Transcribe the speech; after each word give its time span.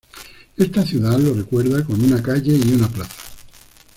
Esta 0.57 0.83
ciudad 0.83 1.19
lo 1.19 1.31
recuerda 1.35 1.85
con 1.85 2.03
una 2.03 2.23
calle 2.23 2.57
y 2.57 2.73
una 2.73 2.89
plaza. 2.89 3.21